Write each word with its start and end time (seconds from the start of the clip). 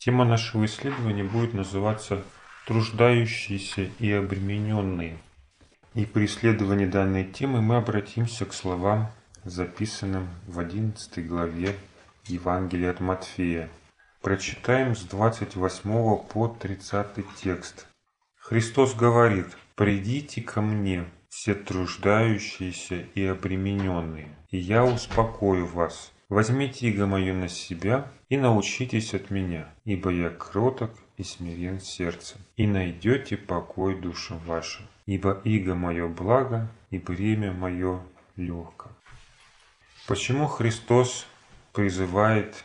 Тема 0.00 0.24
нашего 0.24 0.64
исследования 0.64 1.24
будет 1.24 1.52
называться 1.52 2.22
«Труждающиеся 2.66 3.90
и 3.98 4.10
обремененные». 4.10 5.18
И 5.92 6.06
при 6.06 6.24
исследовании 6.24 6.86
данной 6.86 7.24
темы 7.24 7.60
мы 7.60 7.76
обратимся 7.76 8.46
к 8.46 8.54
словам, 8.54 9.10
записанным 9.44 10.30
в 10.46 10.58
11 10.58 11.28
главе 11.28 11.76
Евангелия 12.24 12.92
от 12.92 13.00
Матфея. 13.00 13.68
Прочитаем 14.22 14.96
с 14.96 15.02
28 15.02 16.16
по 16.32 16.48
30 16.48 17.06
текст. 17.36 17.86
Христос 18.38 18.94
говорит, 18.94 19.48
«Придите 19.74 20.40
ко 20.40 20.62
мне, 20.62 21.04
все 21.28 21.54
труждающиеся 21.54 23.04
и 23.14 23.26
обремененные, 23.26 24.34
и 24.48 24.56
я 24.56 24.82
успокою 24.82 25.66
вас. 25.66 26.10
Возьмите 26.30 26.88
иго 26.88 27.06
мое 27.06 27.34
на 27.34 27.48
себя 27.48 28.08
и 28.28 28.36
научитесь 28.36 29.14
от 29.14 29.30
меня, 29.30 29.74
ибо 29.84 30.10
я 30.10 30.30
кроток 30.30 30.92
и 31.16 31.24
смирен 31.24 31.80
сердцем, 31.80 32.40
и 32.56 32.68
найдете 32.68 33.36
покой 33.36 34.00
душам 34.00 34.38
вашим, 34.46 34.86
ибо 35.06 35.40
иго 35.42 35.74
мое 35.74 36.06
благо 36.06 36.70
и 36.90 36.98
бремя 36.98 37.52
мое 37.52 38.00
легко. 38.36 38.90
Почему 40.06 40.46
Христос 40.46 41.26
призывает 41.72 42.64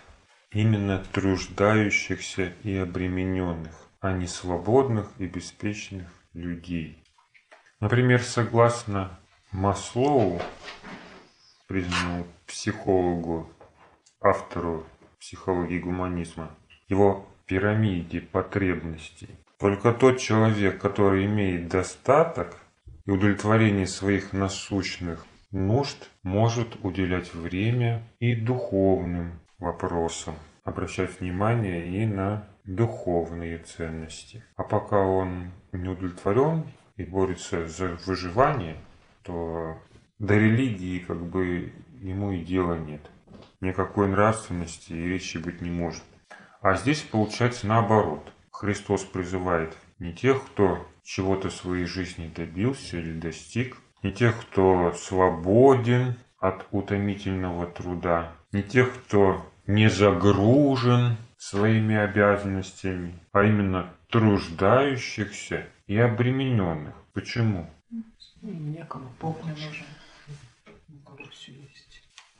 именно 0.51 1.03
труждающихся 1.11 2.53
и 2.61 2.75
обремененных, 2.75 3.73
а 3.99 4.13
не 4.13 4.27
свободных 4.27 5.11
и 5.17 5.25
беспечных 5.25 6.07
людей? 6.34 7.03
Например, 7.79 8.21
согласно 8.21 9.20
Маслоу, 9.51 10.39
признанному 11.67 12.27
психологу, 12.45 13.49
автору 14.25 14.84
психологии 15.20 15.79
гуманизма, 15.79 16.49
его 16.89 17.25
пирамиде 17.45 18.21
потребностей. 18.21 19.29
Только 19.59 19.93
тот 19.93 20.20
человек, 20.20 20.81
который 20.81 21.26
имеет 21.27 21.68
достаток 21.68 22.57
и 23.05 23.12
удовлетворение 23.12 23.87
своих 23.87 24.34
насущных 24.34 25.26
нужд, 25.51 26.09
может 26.23 26.84
уделять 26.84 27.34
время 27.34 28.03
и 28.20 28.35
духовным 28.35 29.40
вопросам, 29.59 30.35
обращать 30.63 31.20
внимание 31.20 31.87
и 31.87 32.05
на 32.05 32.48
духовные 32.65 33.59
ценности. 33.59 34.43
А 34.55 34.63
пока 34.63 34.98
он 34.98 35.51
не 35.71 35.87
удовлетворен 35.87 36.65
и 36.98 37.03
борется 37.03 37.68
за 37.68 37.98
выживание, 38.05 38.77
то 39.23 39.77
до 40.18 40.35
религии 40.35 40.99
как 40.99 41.21
бы 41.21 41.71
ему 42.01 42.31
и 42.31 42.43
дела 42.43 42.76
нет. 42.76 43.01
Никакой 43.61 44.07
нравственности 44.07 44.93
и 44.93 45.07
речи 45.07 45.37
быть 45.37 45.61
не 45.61 45.70
может. 45.70 46.03
А 46.61 46.75
здесь 46.75 47.01
получается 47.01 47.67
наоборот. 47.67 48.31
Христос 48.51 49.03
призывает 49.03 49.75
не 49.99 50.13
тех, 50.13 50.43
кто 50.45 50.87
чего-то 51.03 51.49
в 51.49 51.53
своей 51.53 51.85
жизни 51.85 52.31
добился 52.34 52.97
или 52.97 53.20
достиг, 53.20 53.77
не 54.01 54.12
тех, 54.12 54.39
кто 54.39 54.93
свободен 54.93 56.15
от 56.39 56.65
утомительного 56.71 57.67
труда, 57.67 58.31
не 58.51 58.63
тех, 58.63 58.93
кто 58.93 59.45
не 59.67 59.90
загружен 59.90 61.17
своими 61.37 61.95
обязанностями, 61.95 63.19
а 63.31 63.43
именно 63.43 63.93
труждающихся 64.09 65.67
и 65.88 65.97
обремененных. 65.97 66.95
Почему? 67.13 67.69
Некому, 68.41 69.09
Бог 69.19 69.44
не 69.44 69.51
нужен. 69.51 69.85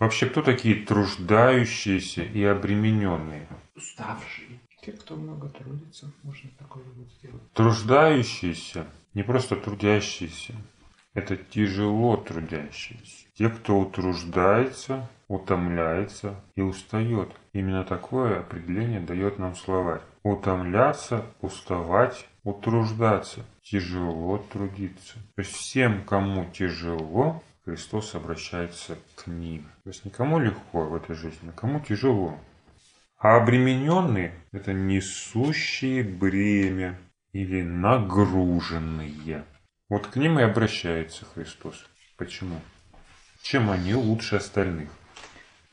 Вообще, 0.06 0.28
кто 0.28 0.44
такие 0.44 0.86
труждающиеся 0.86 2.22
и 2.22 2.44
обремененные? 2.44 3.48
Уставшие. 3.76 4.60
Те, 4.84 4.92
кто 4.92 5.16
много 5.16 5.50
трудится, 5.50 6.12
можно 6.22 6.48
такое 6.60 6.84
вот 6.96 7.08
сделать. 7.14 7.42
Труждающиеся, 7.54 8.86
не 9.16 9.24
просто 9.24 9.56
трудящиеся, 9.56 10.54
это 11.16 11.36
тяжело 11.36 12.18
трудящиеся. 12.18 13.26
Те, 13.34 13.50
кто 13.50 13.80
утруждается, 13.80 15.10
утомляется 15.28 16.40
и 16.56 16.62
устает. 16.62 17.32
Именно 17.54 17.84
такое 17.84 18.42
определение 18.42 19.00
дает 19.00 19.40
нам 19.40 19.56
словарь. 19.56 20.02
Утомляться, 20.22 21.26
уставать, 21.42 22.28
утруждаться, 22.44 23.44
тяжело 23.64 24.38
трудиться. 24.54 25.16
То 25.36 25.42
есть 25.42 25.54
всем, 25.54 26.04
кому 26.04 26.46
тяжело, 26.54 27.42
Христос 27.66 28.14
обращается 28.14 28.96
к 29.16 29.26
ним. 29.26 29.64
То 29.84 29.90
есть 29.90 30.06
никому 30.06 30.38
легко 30.38 30.86
в 30.86 30.96
этой 30.96 31.16
жизни, 31.16 31.52
кому 31.56 31.80
тяжело. 31.80 32.40
А 33.18 33.38
обремененные– 33.38 34.36
это 34.52 34.72
несущие 34.72 36.04
бремя 36.04 37.00
или 37.32 37.64
нагруженные. 37.64 39.46
Вот 39.90 40.06
к 40.06 40.16
ним 40.16 40.40
и 40.40 40.44
обращается 40.44 41.26
Христос. 41.26 41.88
Почему? 42.18 42.62
Чем 43.42 43.72
они 43.72 43.96
лучше 43.96 44.36
остальных? 44.36 44.90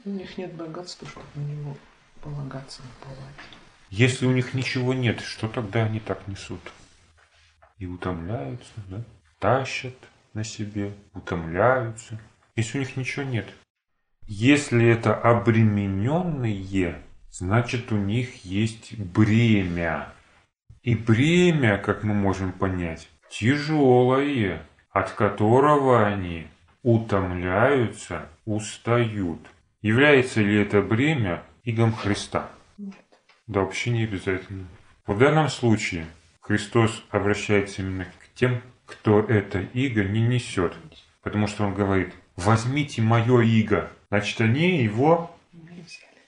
У 0.07 0.11
них 0.11 0.39
нет 0.39 0.55
богатства, 0.55 1.07
чтобы 1.07 1.27
на 1.35 1.41
него 1.43 1.77
полагаться, 2.23 2.81
наплывать. 2.83 3.35
Если 3.91 4.25
у 4.25 4.33
них 4.33 4.55
ничего 4.55 4.95
нет, 4.95 5.21
что 5.21 5.47
тогда 5.47 5.85
они 5.85 6.01
так 6.01 6.27
несут? 6.27 6.61
И 7.77 7.85
утомляются, 7.87 8.73
да? 8.89 9.05
Тащат 9.39 9.95
на 10.34 10.44
себе, 10.44 10.93
утомляются. 11.15 12.20
Если 12.56 12.78
у 12.78 12.81
них 12.81 12.97
ничего 12.97 13.25
нет. 13.25 13.47
Если 14.26 14.87
это 14.87 15.15
обремененные, 15.15 17.03
значит 17.31 17.93
у 17.93 17.97
них 17.97 18.44
есть 18.44 18.98
бремя. 18.98 20.12
И 20.82 20.94
бремя, 20.94 21.78
как 21.78 22.03
мы 22.03 22.15
можем 22.15 22.53
понять, 22.53 23.09
тяжелое, 23.31 24.62
от 24.91 25.10
которого 25.12 26.06
они 26.06 26.47
утомляются, 26.82 28.28
устают. 28.44 29.41
Является 29.81 30.41
ли 30.41 30.60
это 30.60 30.82
бремя 30.82 31.43
игом 31.64 31.93
Христа? 31.93 32.50
Нет. 32.78 32.94
Да 33.47 33.60
вообще 33.60 33.91
не 33.91 34.04
обязательно. 34.04 34.66
В 35.06 35.19
данном 35.19 35.49
случае 35.49 36.06
Христос 36.41 37.04
обращается 37.10 37.82
именно 37.82 38.04
к 38.04 38.34
тем, 38.34 38.60
кто 38.93 39.21
это 39.21 39.61
иго 39.73 40.05
не 40.05 40.21
несет. 40.21 40.75
Потому 41.23 41.47
что 41.47 41.65
он 41.65 41.75
говорит, 41.75 42.13
возьмите 42.37 43.03
мое 43.03 43.41
иго. 43.43 43.91
Значит, 44.11 44.41
они 44.41 44.83
его 44.83 45.35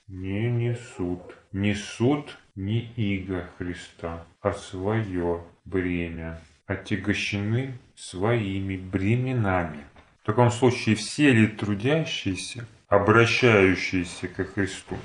не 0.09 0.51
несут. 0.51 1.37
Несут 1.53 2.39
не 2.55 2.81
иго 2.97 3.49
Христа, 3.59 4.25
а 4.41 4.53
свое 4.53 5.45
бремя 5.65 6.41
отягощены 6.67 7.79
своими 7.95 8.77
бременами. 8.77 9.85
В 10.23 10.27
таком 10.27 10.51
случае 10.51 10.97
все 10.97 11.33
ли 11.33 11.47
трудящиеся, 11.47 12.67
обращающиеся 12.89 14.29
к 14.29 14.45
Христу, 14.55 14.97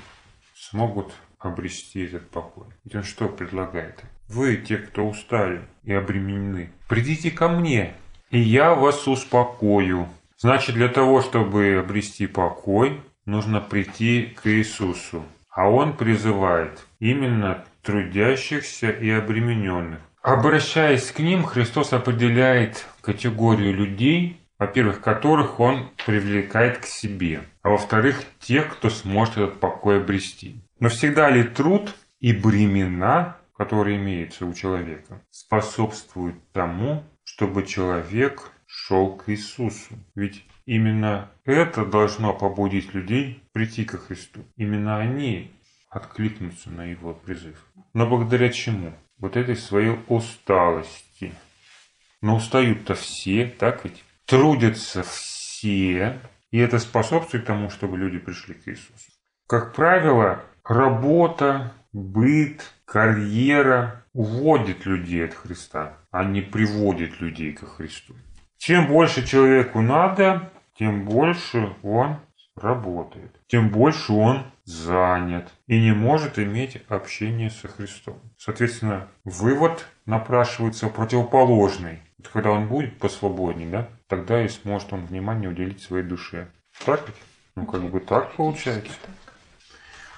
смогут 0.54 1.12
обрести 1.38 2.04
этот 2.04 2.28
покой? 2.30 2.66
Ведь 2.84 2.94
он 2.94 3.02
что 3.02 3.28
предлагает? 3.28 4.02
Вы, 4.32 4.58
те, 4.58 4.76
кто 4.76 5.08
устали 5.08 5.62
и 5.82 5.92
обременены, 5.92 6.70
придите 6.88 7.32
ко 7.32 7.48
мне, 7.48 7.94
и 8.30 8.38
я 8.38 8.76
вас 8.76 9.08
успокою. 9.08 10.06
Значит, 10.38 10.76
для 10.76 10.88
того, 10.88 11.20
чтобы 11.20 11.82
обрести 11.84 12.28
покой, 12.28 13.00
нужно 13.26 13.60
прийти 13.60 14.32
к 14.40 14.46
Иисусу. 14.48 15.24
А 15.50 15.68
Он 15.68 15.96
призывает 15.96 16.86
именно 17.00 17.64
трудящихся 17.82 18.90
и 18.90 19.10
обремененных. 19.10 19.98
Обращаясь 20.22 21.10
к 21.10 21.18
ним, 21.18 21.42
Христос 21.42 21.92
определяет 21.92 22.86
категорию 23.00 23.74
людей, 23.74 24.40
во-первых, 24.60 25.00
которых 25.00 25.58
Он 25.58 25.90
привлекает 26.06 26.78
к 26.78 26.84
себе, 26.84 27.40
а 27.62 27.70
во-вторых, 27.70 28.22
тех, 28.38 28.68
кто 28.74 28.90
сможет 28.90 29.38
этот 29.38 29.58
покой 29.58 30.00
обрести. 30.00 30.62
Но 30.78 30.88
всегда 30.88 31.30
ли 31.30 31.42
труд 31.42 31.96
и 32.20 32.32
бремена, 32.32 33.39
которые 33.60 33.98
имеются 33.98 34.46
у 34.46 34.54
человека, 34.54 35.22
способствуют 35.28 36.50
тому, 36.52 37.04
чтобы 37.24 37.66
человек 37.66 38.52
шел 38.64 39.18
к 39.18 39.28
Иисусу? 39.28 39.98
Ведь 40.14 40.46
именно 40.64 41.30
это 41.44 41.84
должно 41.84 42.32
побудить 42.32 42.94
людей 42.94 43.42
прийти 43.52 43.84
ко 43.84 43.98
Христу. 43.98 44.40
Именно 44.56 44.96
они 44.96 45.50
откликнутся 45.90 46.70
на 46.70 46.86
Его 46.86 47.12
призыв. 47.12 47.62
Но 47.92 48.06
благодаря 48.06 48.48
чему? 48.48 48.94
вот 49.18 49.36
этой 49.36 49.56
своей 49.56 49.98
усталости. 50.08 51.34
Но 52.22 52.36
устают-то 52.36 52.94
все, 52.94 53.44
так 53.46 53.84
ведь? 53.84 54.02
Трудятся 54.24 55.02
все, 55.02 56.18
и 56.50 56.58
это 56.58 56.78
способствует 56.78 57.44
тому, 57.44 57.68
чтобы 57.68 57.98
люди 57.98 58.18
пришли 58.18 58.54
к 58.54 58.66
Иисусу. 58.68 59.12
Как 59.46 59.74
правило, 59.74 60.42
работа, 60.64 61.74
быт, 61.92 62.62
карьера 62.84 64.04
уводит 64.12 64.86
людей 64.86 65.24
от 65.24 65.34
Христа, 65.34 65.98
а 66.10 66.24
не 66.24 66.40
приводит 66.40 67.20
людей 67.20 67.52
к 67.52 67.66
Христу. 67.76 68.14
Чем 68.58 68.88
больше 68.88 69.26
человеку 69.26 69.80
надо, 69.80 70.50
тем 70.78 71.04
больше 71.04 71.74
он 71.82 72.16
работает, 72.56 73.40
тем 73.46 73.70
больше 73.70 74.12
он 74.12 74.44
занят 74.64 75.50
и 75.66 75.80
не 75.80 75.92
может 75.92 76.38
иметь 76.38 76.82
общение 76.88 77.50
со 77.50 77.68
Христом. 77.68 78.20
Соответственно, 78.36 79.08
вывод 79.24 79.86
напрашивается 80.06 80.88
противоположный. 80.88 82.00
Когда 82.32 82.50
он 82.50 82.68
будет 82.68 82.98
посвободнее, 82.98 83.70
да, 83.70 83.88
тогда 84.06 84.44
и 84.44 84.48
сможет 84.48 84.92
он 84.92 85.06
внимание 85.06 85.48
уделить 85.48 85.82
своей 85.82 86.04
душе. 86.04 86.48
Так 86.84 87.02
ведь? 87.06 87.16
Ну, 87.56 87.66
как 87.66 87.82
бы 87.82 88.00
так 88.00 88.34
получается. 88.34 88.92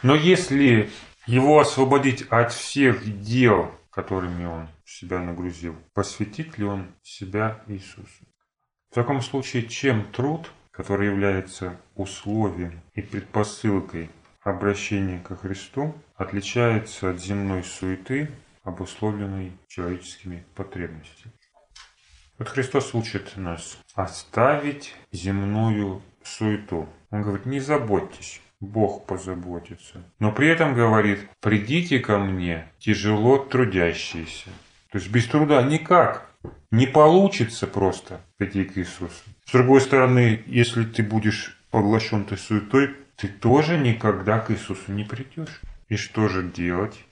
Но 0.02 0.14
если 0.16 0.90
его 1.26 1.60
освободить 1.60 2.22
от 2.30 2.52
всех 2.52 3.20
дел, 3.22 3.70
которыми 3.90 4.44
он 4.44 4.68
себя 4.84 5.20
нагрузил, 5.20 5.76
посвятит 5.94 6.58
ли 6.58 6.64
он 6.64 6.86
себя 7.02 7.62
Иисусу? 7.66 8.26
В 8.90 8.94
таком 8.94 9.22
случае, 9.22 9.66
чем 9.66 10.10
труд, 10.12 10.50
который 10.70 11.06
является 11.06 11.76
условием 11.94 12.80
и 12.94 13.02
предпосылкой 13.02 14.10
обращения 14.42 15.20
ко 15.20 15.36
Христу, 15.36 15.94
отличается 16.16 17.10
от 17.10 17.20
земной 17.20 17.62
суеты, 17.64 18.30
обусловленной 18.64 19.52
человеческими 19.68 20.44
потребностями? 20.54 21.32
Вот 22.38 22.48
Христос 22.48 22.94
учит 22.94 23.36
нас 23.36 23.78
оставить 23.94 24.94
земную 25.12 26.02
суету. 26.24 26.88
Он 27.10 27.22
говорит, 27.22 27.46
не 27.46 27.60
заботьтесь, 27.60 28.40
Бог 28.62 29.06
позаботится. 29.06 30.04
Но 30.20 30.30
при 30.30 30.46
этом 30.46 30.74
говорит, 30.74 31.28
придите 31.40 31.98
ко 31.98 32.18
мне, 32.18 32.68
тяжело 32.78 33.38
трудящиеся. 33.38 34.50
То 34.92 34.98
есть 34.98 35.10
без 35.10 35.26
труда 35.26 35.62
никак. 35.62 36.30
Не 36.70 36.86
получится 36.86 37.66
просто 37.66 38.20
прийти 38.36 38.62
к 38.62 38.78
Иисусу. 38.78 39.24
С 39.44 39.52
другой 39.52 39.80
стороны, 39.80 40.44
если 40.46 40.84
ты 40.84 41.02
будешь 41.02 41.58
поглощен 41.72 42.24
той 42.24 42.38
суетой, 42.38 42.94
ты 43.16 43.26
тоже 43.26 43.76
никогда 43.78 44.38
к 44.38 44.52
Иисусу 44.52 44.92
не 44.92 45.02
придешь. 45.02 45.60
И 45.88 45.96
что 45.96 46.28
же 46.28 46.44
делать? 46.44 47.04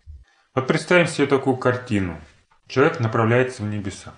Вот 0.54 0.68
представим 0.68 1.06
себе 1.08 1.26
такую 1.26 1.56
картину. 1.56 2.16
Человек 2.68 3.00
направляется 3.00 3.64
в 3.64 3.66
небеса. 3.66 4.14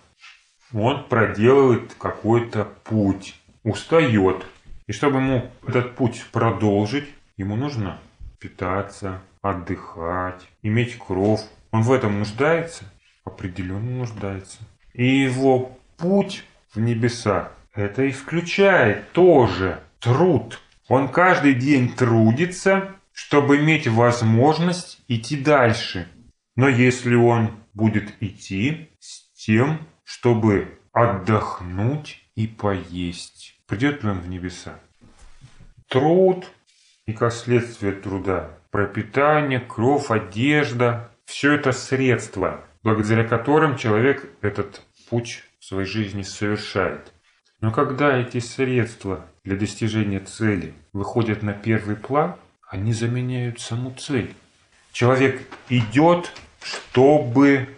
Он 0.74 1.08
проделывает 1.08 1.94
какой-то 1.94 2.66
путь, 2.84 3.40
устает. 3.62 4.44
И 4.86 4.92
чтобы 4.92 5.16
ему 5.16 5.50
этот 5.66 5.94
путь 5.94 6.24
продолжить, 6.30 7.08
ему 7.42 7.56
нужно 7.56 7.98
питаться, 8.38 9.20
отдыхать, 9.42 10.48
иметь 10.62 10.98
кров. 10.98 11.40
Он 11.70 11.82
в 11.82 11.92
этом 11.92 12.18
нуждается? 12.18 12.84
Определенно 13.24 13.98
нуждается. 13.98 14.58
И 14.94 15.04
его 15.06 15.76
путь 15.96 16.44
в 16.74 16.80
небеса 16.80 17.52
это 17.74 18.08
исключает 18.08 19.12
тоже 19.12 19.82
труд. 20.00 20.60
Он 20.88 21.08
каждый 21.08 21.54
день 21.54 21.92
трудится, 21.92 22.96
чтобы 23.12 23.58
иметь 23.58 23.86
возможность 23.86 25.00
идти 25.08 25.36
дальше. 25.36 26.08
Но 26.56 26.68
если 26.68 27.14
он 27.14 27.52
будет 27.74 28.12
идти 28.20 28.90
с 28.98 29.32
тем, 29.34 29.78
чтобы 30.04 30.78
отдохнуть 30.92 32.22
и 32.34 32.46
поесть, 32.46 33.56
придет 33.66 34.02
ли 34.02 34.10
он 34.10 34.20
в 34.20 34.28
небеса? 34.28 34.78
Труд 35.88 36.50
и 37.06 37.12
как 37.12 37.32
следствие 37.32 37.92
труда 37.92 38.50
пропитание, 38.72 39.60
кровь, 39.60 40.10
одежда– 40.10 41.10
все 41.26 41.52
это 41.52 41.72
средства, 41.72 42.64
благодаря 42.82 43.22
которым 43.22 43.76
человек 43.76 44.28
этот 44.40 44.82
путь 45.08 45.44
в 45.60 45.64
своей 45.64 45.86
жизни 45.86 46.22
совершает. 46.22 47.12
Но 47.60 47.70
когда 47.70 48.16
эти 48.16 48.40
средства 48.40 49.24
для 49.44 49.56
достижения 49.56 50.18
цели 50.18 50.74
выходят 50.92 51.42
на 51.42 51.52
первый 51.52 51.94
план, 51.96 52.34
они 52.66 52.92
заменяют 52.92 53.60
саму 53.60 53.92
цель. 53.92 54.34
Человек 54.92 55.42
идет, 55.68 56.32
чтобы 56.60 57.68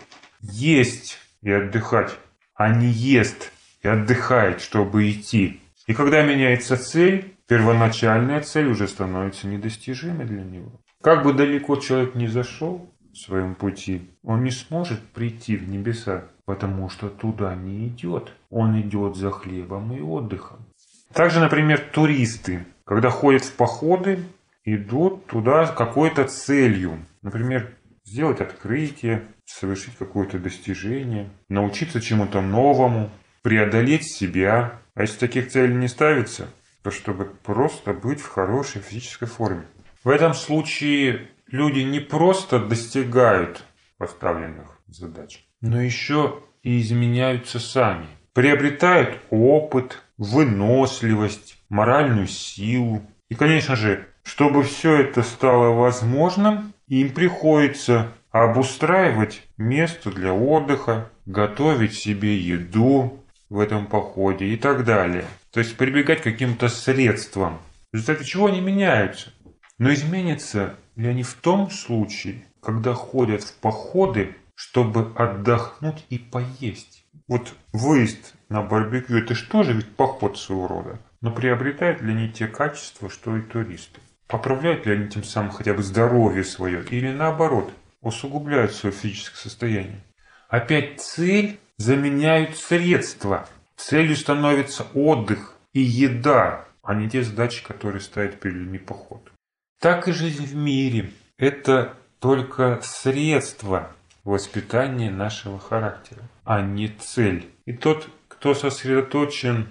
есть 0.41 1.19
и 1.43 1.51
отдыхать, 1.51 2.17
а 2.55 2.69
не 2.69 2.87
ест 2.87 3.53
и 3.83 3.89
отдыхает, 3.89 4.61
чтобы 4.61 5.11
идти. 5.11 5.61
И 5.87 5.93
когда 5.93 6.23
меняется 6.23 6.77
цель, 6.77 7.34
первоначальная 7.49 8.41
цель 8.41 8.69
уже 8.69 8.89
становится 8.89 9.47
недостижимой 9.47 10.27
для 10.27 10.43
него. 10.43 10.81
Как 11.03 11.23
бы 11.23 11.33
далеко 11.33 11.77
человек 11.77 12.15
ни 12.15 12.27
зашел 12.27 12.91
в 13.13 13.17
своем 13.17 13.55
пути, 13.55 14.11
он 14.23 14.43
не 14.43 14.51
сможет 14.51 15.01
прийти 15.01 15.57
в 15.57 15.69
небеса, 15.69 16.25
потому 16.47 16.89
что 16.89 17.09
туда 17.09 17.55
не 17.55 17.89
идет. 17.89 18.33
Он 18.51 18.81
идет 18.81 19.17
за 19.17 19.31
хлебом 19.31 19.93
и 19.93 20.01
отдыхом. 20.01 20.67
Также, 21.13 21.41
например, 21.41 21.81
туристы, 21.93 22.67
когда 22.85 23.11
ходят 23.11 23.45
в 23.45 23.55
походы, 23.55 24.19
идут 24.65 25.27
туда 25.27 25.67
с 25.67 25.71
какой-то 25.73 26.25
целью. 26.25 26.99
Например, 27.23 27.71
сделать 28.05 28.41
открытие, 28.41 29.23
совершить 29.45 29.97
какое-то 29.97 30.39
достижение, 30.39 31.29
научиться 31.49 32.01
чему-то 32.01 32.41
новому, 32.41 33.11
преодолеть 33.43 34.05
себя. 34.05 34.81
А 34.95 35.03
если 35.03 35.19
таких 35.19 35.51
целей 35.51 35.75
не 35.75 35.89
ставится, 35.89 36.49
то 36.85 36.91
чтобы 36.91 37.25
просто 37.25 37.95
быть 37.95 38.21
в 38.21 38.29
хорошей 38.29 38.83
физической 38.83 39.27
форме. 39.27 39.65
В 40.05 40.11
этом 40.11 40.35
случае 40.35 41.31
люди 41.49 41.81
не 41.81 41.99
просто 41.99 42.61
достигают 42.61 43.65
поставленных 43.97 44.79
задач, 44.87 45.47
но 45.63 45.81
еще 45.81 46.43
и 46.63 46.79
изменяются 46.83 47.59
сами. 47.59 48.07
Приобретают 48.35 49.19
опыт, 49.31 50.03
выносливость, 50.19 51.57
моральную 51.71 52.27
силу. 52.27 53.03
И, 53.31 53.35
конечно 53.35 53.77
же, 53.77 54.07
чтобы 54.23 54.63
все 54.63 54.97
это 54.97 55.23
стало 55.23 55.75
возможным, 55.75 56.75
им 56.89 57.15
приходится 57.15 58.13
обустраивать 58.31 59.43
место 59.57 60.11
для 60.11 60.35
отдыха, 60.35 61.11
готовить 61.25 61.95
себе 61.95 62.37
еду 62.37 63.25
в 63.49 63.59
этом 63.59 63.87
походе 63.87 64.47
и 64.47 64.57
так 64.57 64.85
далее. 64.85 65.25
То 65.55 65.61
есть 65.61 65.77
прибегать 65.77 66.21
к 66.21 66.25
каким-то 66.25 66.69
средствам. 66.69 67.61
В 67.91 67.97
результате 67.97 68.25
чего 68.25 68.47
они 68.47 68.61
меняются. 68.61 69.33
Но 69.79 69.93
изменятся 69.95 70.75
ли 70.97 71.09
они 71.09 71.23
в 71.23 71.35
том 71.35 71.71
случае, 71.71 72.45
когда 72.61 72.93
ходят 72.93 73.43
в 73.43 73.55
походы 73.55 74.37
чтобы 74.55 75.13
отдохнуть 75.17 76.05
и 76.11 76.19
поесть. 76.19 77.05
Вот 77.27 77.55
выезд 77.73 78.35
на 78.49 78.63
барбекю– 78.63 79.17
это 79.19 79.35
что 79.35 79.63
же 79.63 79.73
ведь 79.73 79.89
поход 79.97 80.39
своего 80.39 80.69
рода. 80.69 80.99
Но 81.21 81.33
приобретают 81.33 82.03
ли 82.03 82.13
они 82.13 82.29
те 82.29 82.47
качества, 82.47 83.09
что 83.09 83.37
и 83.37 83.43
туристы? 83.43 84.01
Поправляют 84.29 84.87
ли 84.87 84.93
они 84.95 85.09
тем 85.09 85.25
самым 85.25 85.51
хотя 85.51 85.75
бы 85.75 85.83
здоровье 85.83 86.45
свое 86.45 86.85
или 86.85 87.11
наоборот 87.11 87.73
усугубляют 88.01 88.73
свое 88.73 88.95
физическое 88.95 89.39
состояние? 89.39 90.05
Опять 90.49 91.01
цель 91.01 91.59
заменяют 91.79 92.57
средства. 92.57 93.49
Целью 93.77 94.17
становится 94.17 94.87
отдых 94.95 95.55
и 95.73 95.81
еда, 95.81 96.67
а 96.83 96.95
не 96.95 97.09
те 97.09 97.23
задачи, 97.23 97.65
которые 97.65 98.01
ставят 98.01 98.41
перед 98.41 98.57
людьми 98.57 98.79
поход. 98.79 99.33
Так 99.81 100.09
и 100.09 100.13
жизнь 100.13 100.47
в 100.47 100.55
мире– 100.55 101.11
это 101.39 101.95
только 102.21 102.81
средство 102.83 103.91
воспитание 104.25 105.11
нашего 105.11 105.59
характера, 105.59 106.23
а 106.45 106.63
не 106.63 106.89
цель. 106.89 107.51
И 107.67 107.73
тот, 107.73 108.09
кто 108.29 108.55
сосредоточен 108.55 109.69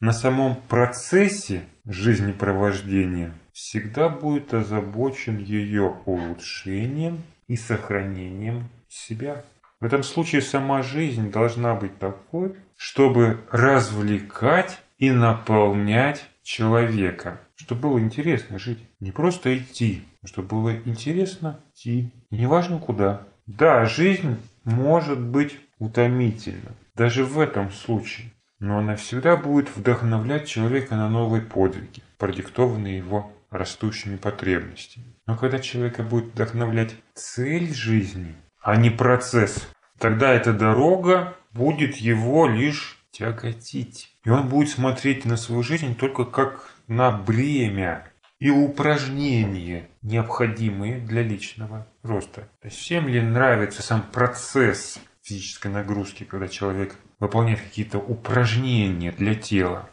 на 0.00 0.12
самом 0.12 0.56
процессе 0.56 1.62
жизнепровождения, 1.86 3.32
всегда 3.52 4.08
будет 4.08 4.52
озабочен 4.54 5.38
ее 5.38 5.96
улучшением 6.06 7.22
и 7.46 7.56
сохранением 7.56 8.68
себя. 8.88 9.44
В 9.80 9.84
этом 9.84 10.02
случае 10.02 10.42
сама 10.42 10.82
жизнь 10.82 11.30
должна 11.30 11.74
быть 11.74 11.98
такой, 11.98 12.54
чтобы 12.82 13.38
развлекать 13.52 14.80
и 14.98 15.12
наполнять 15.12 16.28
человека, 16.42 17.40
чтобы 17.54 17.80
было 17.82 18.00
интересно 18.00 18.58
жить. 18.58 18.80
Не 18.98 19.12
просто 19.12 19.56
идти, 19.56 20.02
чтобы 20.24 20.48
было 20.48 20.76
интересно 20.84 21.60
идти. 21.72 22.10
Неважно 22.32 22.80
куда. 22.80 23.22
Да, 23.46 23.84
жизнь 23.84 24.36
может 24.64 25.20
быть 25.20 25.60
утомительна, 25.78 26.72
даже 26.96 27.24
в 27.24 27.38
этом 27.38 27.70
случае, 27.70 28.32
но 28.58 28.78
она 28.78 28.96
всегда 28.96 29.36
будет 29.36 29.74
вдохновлять 29.76 30.48
человека 30.48 30.96
на 30.96 31.08
новые 31.08 31.40
подвиги, 31.40 32.02
продиктованные 32.18 32.98
его 32.98 33.32
растущими 33.50 34.16
потребностями. 34.16 35.06
Но 35.28 35.36
когда 35.36 35.60
человека 35.60 36.02
будет 36.02 36.32
вдохновлять 36.34 36.96
цель 37.14 37.72
жизни, 37.72 38.34
а 38.60 38.74
не 38.74 38.90
процесс, 38.90 39.68
тогда 39.98 40.32
эта 40.32 40.52
дорога 40.52 41.36
будет 41.52 41.96
его 41.96 42.46
лишь 42.46 42.98
тяготить. 43.10 44.14
И 44.24 44.30
он 44.30 44.48
будет 44.48 44.70
смотреть 44.70 45.24
на 45.24 45.36
свою 45.36 45.62
жизнь 45.62 45.94
только 45.94 46.24
как 46.24 46.70
на 46.88 47.10
бремя, 47.10 48.08
и 48.42 48.50
упражнения, 48.50 49.88
необходимые 50.02 50.98
для 50.98 51.22
личного 51.22 51.86
роста. 52.02 52.48
То 52.60 52.66
есть 52.66 52.76
всем 52.76 53.06
ли 53.06 53.20
нравится 53.20 53.82
сам 53.82 54.02
процесс 54.02 54.98
физической 55.22 55.68
нагрузки, 55.68 56.24
когда 56.24 56.48
человек 56.48 56.96
выполняет 57.20 57.60
какие-то 57.60 57.98
упражнения 57.98 59.12
для 59.12 59.36
тела? 59.36 59.88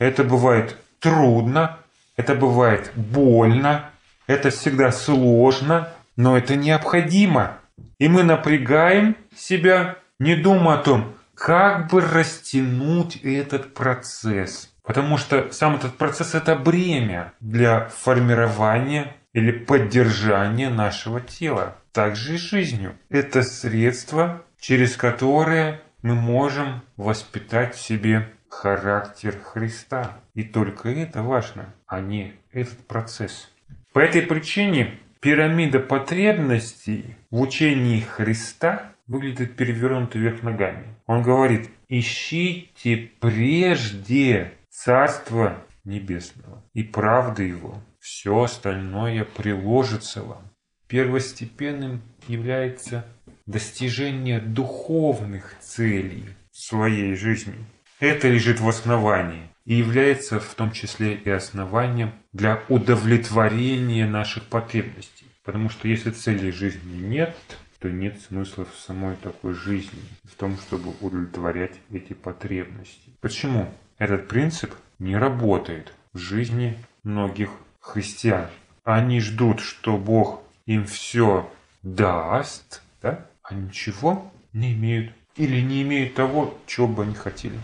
Это 0.00 0.24
бывает 0.24 0.76
трудно, 0.98 1.78
Это 2.16 2.34
бывает 2.34 2.92
больно, 2.94 3.90
это 4.26 4.50
всегда 4.50 4.92
сложно, 4.92 5.88
но 6.16 6.36
это 6.36 6.56
необходимо. 6.56 7.58
И 7.98 8.08
мы 8.08 8.22
напрягаем 8.22 9.16
себя, 9.34 9.96
не 10.22 10.36
думая 10.36 10.78
о 10.78 10.82
том, 10.82 11.14
как 11.34 11.90
бы 11.90 12.00
растянуть 12.00 13.16
этот 13.16 13.74
процесс. 13.74 14.72
Потому 14.84 15.16
что 15.16 15.50
сам 15.50 15.76
этот 15.76 15.96
процесс– 15.96 16.34
это 16.36 16.54
бремя 16.54 17.32
для 17.40 17.88
формирования 17.88 19.16
или 19.32 19.50
поддержания 19.50 20.70
нашего 20.70 21.20
тела. 21.20 21.76
Также 21.92 22.34
и 22.34 22.38
жизнью. 22.38 22.96
Это 23.10 23.42
средство, 23.42 24.42
через 24.60 24.96
которое 24.96 25.80
мы 26.02 26.14
можем 26.14 26.82
воспитать 26.96 27.74
в 27.74 27.80
себе 27.80 28.28
характер 28.48 29.36
Христа. 29.42 30.18
И 30.34 30.44
только 30.44 30.88
это 30.88 31.22
важно, 31.22 31.74
а 31.86 32.00
не 32.00 32.34
этот 32.52 32.86
процесс. 32.86 33.50
По 33.92 33.98
этой 33.98 34.22
причине 34.22 34.98
пирамида 35.20 35.80
потребностей 35.80 37.16
в 37.30 37.40
учении 37.40 38.00
Христа 38.00 38.91
выглядит 39.12 39.56
перевернутой 39.56 40.22
вверх 40.22 40.42
ногами. 40.42 40.86
Он 41.06 41.22
говорит, 41.22 41.68
ищите 41.88 43.10
прежде 43.20 44.52
Царство 44.70 45.62
Небесного 45.84 46.64
и 46.72 46.82
правды 46.82 47.44
Его. 47.44 47.78
Все 48.00 48.42
остальное 48.42 49.24
приложится 49.24 50.22
вам. 50.22 50.50
Первостепенным 50.88 52.00
является 52.26 53.04
достижение 53.46 54.40
духовных 54.40 55.56
целей 55.60 56.24
своей 56.50 57.14
жизни. 57.14 57.54
Это 58.00 58.28
лежит 58.28 58.60
в 58.60 58.68
основании 58.68 59.48
и 59.66 59.74
является 59.74 60.40
в 60.40 60.54
том 60.54 60.72
числе 60.72 61.14
и 61.14 61.30
основанием 61.30 62.12
для 62.32 62.62
удовлетворения 62.68 64.06
наших 64.06 64.44
потребностей. 64.44 65.26
Потому 65.44 65.68
что 65.68 65.86
если 65.86 66.10
целей 66.10 66.50
жизни 66.50 66.96
нет, 66.96 67.36
то 67.82 67.90
нет 67.90 68.20
смысла 68.20 68.64
в 68.64 68.78
самой 68.78 69.16
такой 69.16 69.54
жизни, 69.54 70.00
в 70.22 70.36
том, 70.36 70.56
чтобы 70.56 70.94
удовлетворять 71.00 71.74
эти 71.90 72.12
потребности. 72.12 73.10
Почему 73.20 73.68
этот 73.98 74.28
принцип 74.28 74.72
не 75.00 75.16
работает 75.16 75.92
в 76.12 76.18
жизни 76.18 76.78
многих 77.02 77.50
христиан? 77.80 78.46
Они 78.84 79.20
ждут, 79.20 79.58
что 79.58 79.98
Бог 79.98 80.42
им 80.64 80.86
все 80.86 81.50
даст, 81.82 82.82
да? 83.02 83.26
а 83.42 83.52
ничего 83.52 84.32
не 84.52 84.74
имеют. 84.74 85.12
Или 85.34 85.60
не 85.60 85.82
имеют 85.82 86.14
того, 86.14 86.56
чего 86.66 86.86
бы 86.86 87.02
они 87.02 87.16
хотели. 87.16 87.58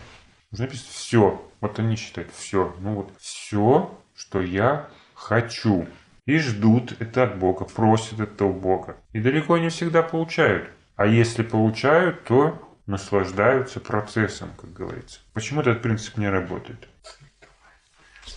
Написано 0.51 0.91
все. 0.91 1.51
Вот 1.61 1.79
они 1.79 1.95
считают 1.95 2.33
все. 2.33 2.75
Ну 2.81 2.95
вот 2.95 3.13
все, 3.21 3.97
что 4.17 4.41
я 4.41 4.89
хочу 5.15 5.87
и 6.29 6.37
ждут 6.37 6.95
это 6.99 7.23
от 7.23 7.39
Бога, 7.39 7.65
просят 7.65 8.21
это 8.21 8.45
у 8.45 8.53
Бога. 8.53 8.99
И 9.15 9.19
далеко 9.19 9.57
не 9.57 9.71
всегда 9.71 10.03
получают. 10.03 10.69
А 10.95 11.07
если 11.07 11.43
получают, 11.43 12.25
то 12.25 12.77
наслаждаются 12.85 13.81
процессом, 13.81 14.51
как 14.61 14.75
говорится. 14.75 15.21
Почему 15.33 15.63
этот 15.63 15.81
принцип 15.81 16.19
не 16.19 16.29
работает? 16.29 16.87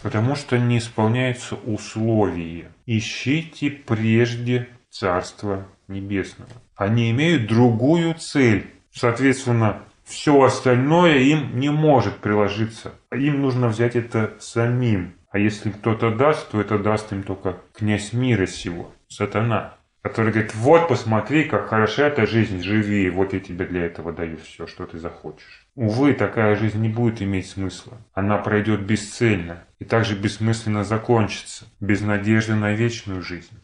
Потому 0.02 0.36
что 0.38 0.58
не 0.58 0.78
исполняется 0.78 1.56
условие. 1.56 2.72
Ищите 2.86 3.70
прежде 3.70 4.70
Царство 4.90 5.68
Небесного. 5.90 6.52
Они 6.78 7.12
имеют 7.12 7.48
другую 7.48 8.16
цель. 8.16 8.72
Соответственно, 8.94 9.84
все 10.06 10.42
остальное 10.42 11.18
им 11.18 11.60
не 11.60 11.70
может 11.70 12.20
приложиться. 12.20 12.94
Им 13.12 13.42
нужно 13.42 13.68
взять 13.68 13.98
это 13.98 14.38
самим. 14.40 15.16
А 15.32 15.40
если 15.40 15.72
кто-то 15.72 16.12
даст, 16.12 16.52
то 16.52 16.60
это 16.60 16.78
даст 16.78 17.12
им 17.14 17.24
только 17.24 17.58
князь 17.74 18.12
мира 18.12 18.46
сего, 18.46 18.94
сатана, 19.08 19.78
который 20.02 20.34
говорит, 20.34 20.54
вот 20.56 20.90
посмотри, 20.90 21.46
как 21.46 21.70
хороша 21.70 22.08
эта 22.08 22.28
жизнь, 22.28 22.62
живи, 22.62 23.10
вот 23.10 23.34
я 23.34 23.40
тебе 23.40 23.66
для 23.66 23.86
этого 23.86 24.12
даю 24.12 24.38
все, 24.38 24.68
что 24.68 24.86
ты 24.86 25.00
захочешь. 25.00 25.68
Увы, 25.76 26.14
такая 26.14 26.58
жизнь 26.58 26.82
не 26.82 26.90
будет 26.90 27.22
иметь 27.22 27.50
смысла. 27.50 27.98
Она 28.14 28.40
пройдет 28.40 28.82
бесцельно 28.82 29.64
и 29.80 29.86
также 29.86 30.16
бессмысленно 30.16 30.84
закончится, 30.84 31.66
без 31.80 32.02
надежды 32.02 32.56
на 32.56 32.74
вечную 32.74 33.22
жизнь. 33.22 33.58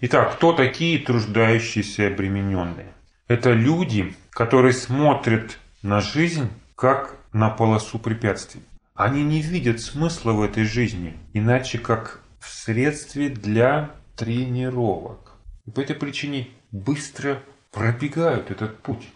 Итак, 0.00 0.34
кто 0.34 0.52
такие 0.52 0.98
труждающиеся 0.98 2.02
и 2.02 2.12
обремененные? 2.12 2.92
Это 3.28 3.52
люди, 3.52 4.14
которые 4.30 4.72
смотрят 4.72 5.58
на 5.82 6.00
жизнь 6.00 6.48
как 6.74 7.14
на 7.32 7.50
полосу 7.50 7.98
препятствий. 7.98 8.62
Они 8.94 9.24
не 9.24 9.42
видят 9.42 9.80
смысла 9.80 10.30
в 10.32 10.40
этой 10.40 10.62
жизни, 10.62 11.18
иначе 11.32 11.78
как 11.78 12.20
в 12.38 12.48
средстве 12.48 13.28
для 13.28 13.90
тренировок. 14.14 15.32
И 15.66 15.72
по 15.72 15.80
этой 15.80 15.96
причине 15.96 16.48
быстро 16.70 17.42
пробегают 17.72 18.52
этот 18.52 18.78
путь. 18.78 19.08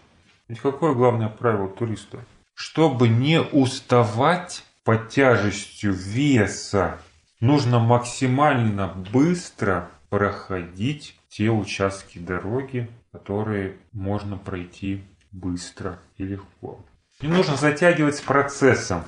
Ведь 0.49 0.59
какое 0.59 0.95
главное 0.95 1.29
правило 1.29 1.69
туриста? 1.69 2.25
Чтобы 2.55 3.07
не 3.07 3.41
уставать 3.41 4.65
под 4.83 5.11
тяжестью 5.11 5.93
веса, 5.93 6.99
нужно 7.39 7.79
максимально 7.79 8.89
быстро 9.13 9.91
проходить 10.11 11.15
те 11.29 11.51
участки 11.51 12.19
дороги, 12.19 12.91
которые 13.13 13.77
можно 13.93 14.37
пройти 14.39 15.05
быстро 15.31 16.01
и 16.17 16.25
легко. 16.25 16.85
Не 17.21 17.29
нужно 17.29 17.57
затягивать 17.57 18.17
с 18.17 18.21
процессом. 18.21 19.05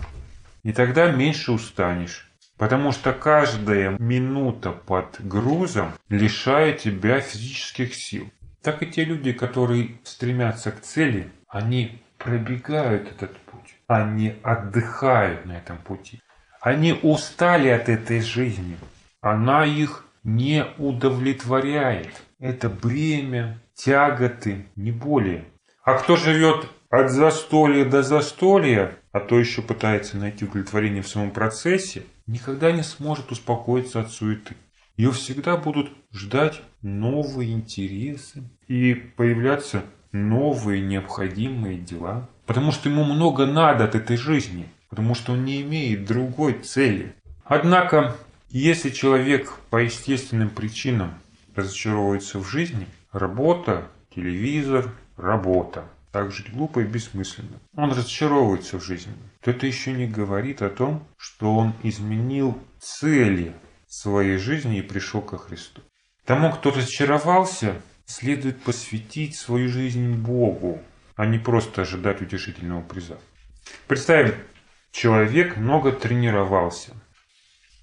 И 0.63 0.73
тогда 0.73 1.11
меньше 1.11 1.53
устанешь. 1.53 2.31
Потому 2.57 2.93
что 2.93 3.13
каждая 3.13 3.97
минута 3.99 4.73
под 4.73 5.17
грузом 5.21 5.93
лишает 6.11 6.79
тебя 6.79 7.21
физических 7.21 7.95
сил. 7.95 8.31
Так 8.63 8.83
и 8.83 8.87
те 8.87 9.05
люди, 9.05 9.33
которые 9.33 9.99
стремятся 10.05 10.71
к 10.71 10.83
цели, 10.83 11.31
они 11.49 12.03
пробегают 12.19 13.11
этот 13.11 13.35
путь. 13.39 13.75
Они 13.87 14.35
отдыхают 14.43 15.47
на 15.47 15.53
этом 15.53 15.79
пути. 15.79 16.21
Они 16.61 16.93
устали 17.03 17.69
от 17.69 17.89
этой 17.89 18.21
жизни. 18.21 18.77
Она 19.23 19.65
их 19.65 20.05
не 20.23 20.67
удовлетворяет. 20.77 22.23
Это 22.39 22.69
бремя, 22.69 23.59
тяготы, 23.75 24.67
не 24.77 24.93
более. 24.93 25.45
А 25.83 25.95
кто 25.95 26.17
живет 26.17 26.69
от 26.91 27.11
застолья 27.11 27.85
до 27.85 28.03
застолья, 28.03 28.97
а 29.13 29.21
то 29.21 29.39
еще 29.39 29.63
пытается 29.63 30.17
найти 30.17 30.45
удовлетворение 30.45 31.03
в 31.03 31.09
самом 31.09 31.31
процессе, 31.31 32.03
никогда 32.27 32.73
не 32.73 32.83
сможет 32.83 33.31
успокоиться 33.31 34.01
от 34.01 34.11
суеты. 34.11 34.57
Ее 34.97 35.13
всегда 35.13 35.57
будут 35.57 35.93
ждать 36.13 36.61
новые 36.83 37.53
интересы 37.53 38.43
и 38.67 38.95
появляться 38.95 39.85
новые 40.13 40.83
необходимые 40.83 41.79
дела. 41.79 42.29
Потому 42.45 42.73
что 42.73 42.89
ему 42.89 43.05
много 43.05 43.47
надо 43.47 43.85
от 43.85 43.95
этой 43.95 44.17
жизни, 44.17 44.67
потому 44.89 45.15
что 45.15 45.33
он 45.33 45.45
не 45.45 45.63
имеет 45.63 46.05
другой 46.05 46.55
цели. 46.55 47.15
Однако, 47.45 48.17
если 48.49 48.91
человек 48.91 49.53
по 49.71 49.77
естественным 49.77 50.51
причинам 50.51 51.15
разочаровывается 51.55 52.41
в 52.41 52.49
жизни, 52.49 52.87
работа, 53.13 53.87
телевизор, 54.15 54.93
работа, 55.17 55.85
так 56.13 56.33
жить 56.33 56.53
глупо 56.53 56.81
и 56.81 56.85
бессмысленно. 56.85 57.61
Он 57.77 57.91
разочаровывается 57.91 58.79
в 58.79 58.85
жизни. 58.85 59.15
То 59.41 59.53
это 59.53 59.67
еще 59.67 59.93
не 59.93 60.07
говорит 60.07 60.63
о 60.63 60.71
том, 60.71 61.07
что 61.17 61.55
он 61.55 61.73
изменил 61.83 62.59
цели 62.81 63.55
своей 63.87 64.37
жизни 64.37 64.79
и 64.79 64.83
пришел 64.83 65.23
ко 65.23 65.39
Христу. 65.39 65.83
Тому, 66.25 66.53
кто 66.53 66.71
разочаровался, 66.71 67.81
следует 68.07 68.61
посвятить 68.63 69.37
свою 69.37 69.69
жизнь 69.69 70.15
Богу, 70.15 70.81
а 71.17 71.27
не 71.27 71.39
просто 71.39 71.83
ожидать 71.83 72.21
утешительного 72.21 72.83
приза. 72.83 73.19
Представим, 73.87 74.35
человек 74.91 75.57
много 75.57 75.93
тренировался. 75.93 76.95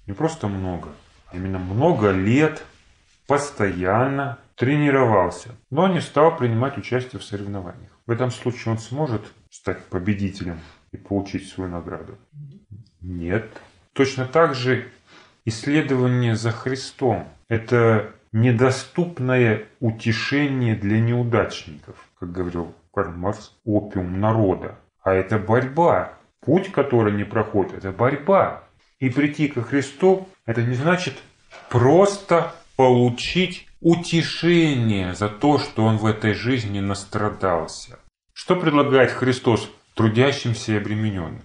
Не 0.06 0.12
просто 0.14 0.48
много, 0.48 0.90
а 1.26 1.36
именно 1.36 1.58
много 1.58 2.10
лет 2.10 2.62
постоянно 3.26 4.38
тренировался, 4.56 5.54
но 5.70 5.88
не 5.88 6.00
стал 6.00 6.36
принимать 6.36 6.78
участие 6.78 7.20
в 7.20 7.24
соревнованиях. 7.24 7.97
В 8.08 8.10
этом 8.10 8.30
случае 8.30 8.72
он 8.72 8.78
сможет 8.78 9.20
стать 9.50 9.84
победителем 9.84 10.58
и 10.92 10.96
получить 10.96 11.46
свою 11.46 11.70
награду? 11.70 12.16
Нет. 13.02 13.46
Точно 13.92 14.24
так 14.24 14.54
же 14.54 14.88
исследование 15.44 16.34
за 16.34 16.50
Христом– 16.50 17.28
это 17.48 18.14
недоступное 18.32 19.66
утешение 19.80 20.74
для 20.74 21.00
неудачников, 21.00 21.96
как 22.18 22.32
говорил 22.32 22.74
Карл 22.94 23.12
Маркс, 23.12 23.54
опиум 23.66 24.18
народа. 24.18 24.78
А 25.02 25.12
это 25.12 25.38
борьба. 25.38 26.14
Путь, 26.40 26.72
который 26.72 27.12
не 27.12 27.24
проходит, 27.24 27.74
это 27.74 27.92
борьба. 27.92 28.64
И 29.00 29.10
прийти 29.10 29.48
ко 29.48 29.60
Христу– 29.60 30.30
это 30.46 30.62
не 30.62 30.76
значит 30.76 31.12
просто 31.68 32.54
получить 32.74 33.67
утешение 33.80 35.14
за 35.14 35.28
то, 35.28 35.58
что 35.58 35.84
он 35.84 35.98
в 35.98 36.06
этой 36.06 36.34
жизни 36.34 36.80
настрадался. 36.80 37.98
Что 38.32 38.56
предлагает 38.56 39.10
Христос 39.10 39.70
трудящимся 39.94 40.72
и 40.72 40.76
обремененным? 40.76 41.42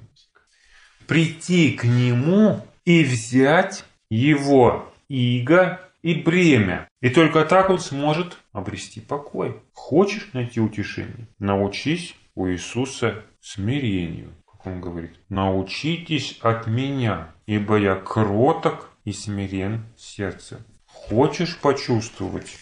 Прийти 1.07 1.71
к 1.71 1.83
Нему 1.83 2.65
и 2.85 3.03
взять 3.03 3.85
его 4.09 4.93
иго 5.09 5.81
и 6.01 6.15
бремя. 6.15 6.87
И 7.01 7.09
только 7.09 7.45
так 7.45 7.69
он 7.69 7.79
сможет 7.79 8.37
обрести 8.51 9.01
покой. 9.01 9.61
Хочешь 9.73 10.29
найти 10.33 10.59
утешение? 10.59 11.27
Научись 11.39 12.15
у 12.35 12.47
Иисуса 12.47 13.23
смирению. 13.41 14.33
Как 14.49 14.67
он 14.67 14.81
говорит, 14.81 15.11
научитесь 15.29 16.37
от 16.41 16.67
меня, 16.67 17.33
ибо 17.45 17.77
я 17.77 17.95
кроток 17.95 18.89
и 19.03 19.11
смирен 19.11 19.85
сердцем. 19.97 20.59
Хочешь 20.93 21.57
почувствовать 21.57 22.57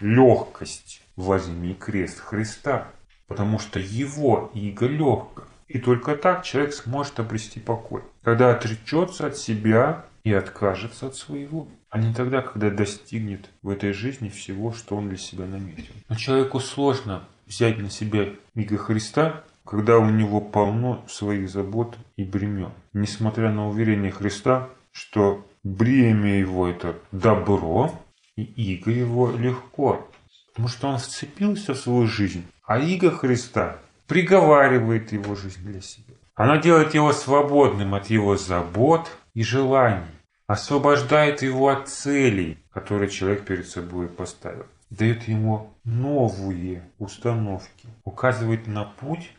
легкость? 0.00 1.02
Возьми 1.16 1.74
крест 1.74 2.18
Христа, 2.20 2.88
потому 3.26 3.58
что 3.58 3.78
его 3.78 4.50
иго 4.54 4.86
легко. 4.86 5.44
И 5.68 5.78
только 5.78 6.16
так 6.16 6.44
человек 6.44 6.74
сможет 6.74 7.20
обрести 7.20 7.60
покой. 7.60 8.02
Когда 8.22 8.50
отречется 8.50 9.26
от 9.26 9.36
себя 9.36 10.04
и 10.24 10.32
откажется 10.32 11.06
от 11.06 11.16
своего. 11.16 11.68
А 11.90 11.98
не 11.98 12.14
тогда, 12.14 12.42
когда 12.42 12.70
достигнет 12.70 13.50
в 13.62 13.68
этой 13.68 13.92
жизни 13.92 14.28
всего, 14.28 14.72
что 14.72 14.96
он 14.96 15.08
для 15.08 15.18
себя 15.18 15.46
наметил. 15.46 15.92
Но 16.08 16.16
человеку 16.16 16.60
сложно 16.60 17.24
взять 17.46 17.78
на 17.78 17.90
себя 17.90 18.28
иго 18.54 18.78
Христа, 18.78 19.44
когда 19.64 19.98
у 19.98 20.08
него 20.08 20.40
полно 20.40 21.04
своих 21.08 21.48
забот 21.48 21.96
и 22.16 22.24
бремен. 22.24 22.72
Несмотря 22.92 23.52
на 23.52 23.68
уверение 23.68 24.10
Христа, 24.10 24.68
что 24.92 25.46
бремя 25.62 26.38
его 26.38 26.68
это 26.68 26.96
добро, 27.12 27.92
и 28.36 28.42
иго 28.42 28.90
его 28.90 29.30
легко. 29.30 30.08
Потому 30.48 30.68
что 30.68 30.88
он 30.88 30.98
вцепился 30.98 31.74
в 31.74 31.78
свою 31.78 32.06
жизнь, 32.06 32.44
а 32.64 32.78
иго 32.78 33.10
Христа 33.10 33.78
приговаривает 34.06 35.12
его 35.12 35.34
жизнь 35.34 35.62
для 35.62 35.80
себя. 35.80 36.14
Она 36.34 36.58
делает 36.58 36.94
его 36.94 37.12
свободным 37.12 37.94
от 37.94 38.08
его 38.08 38.36
забот 38.36 39.10
и 39.34 39.42
желаний, 39.42 40.06
освобождает 40.46 41.42
его 41.42 41.68
от 41.68 41.88
целей, 41.88 42.58
которые 42.72 43.10
человек 43.10 43.44
перед 43.44 43.68
собой 43.68 44.08
поставил, 44.08 44.66
дает 44.90 45.28
ему 45.28 45.74
новые 45.84 46.82
установки, 46.98 47.88
указывает 48.04 48.66
на 48.66 48.84
путь, 48.84 49.30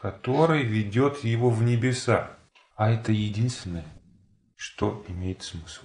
который 0.00 0.62
ведет 0.62 1.24
его 1.24 1.50
в 1.50 1.62
небеса. 1.62 2.30
А 2.76 2.90
это 2.90 3.12
единственное, 3.12 3.84
что 4.64 5.04
имеет 5.08 5.42
смысл. 5.42 5.82